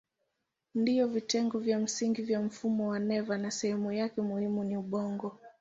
Ndiyo 0.75 1.07
vitengo 1.07 1.59
vya 1.59 1.79
msingi 1.79 2.21
vya 2.21 2.41
mfumo 2.41 2.89
wa 2.89 2.99
neva 2.99 3.37
na 3.37 3.51
sehemu 3.51 3.91
yake 3.91 4.21
muhimu 4.21 4.63
ni 4.63 4.77
ubongo. 4.77 5.37